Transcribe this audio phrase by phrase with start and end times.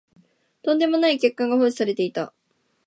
[0.63, 2.33] とんでもない欠陥が放置されてた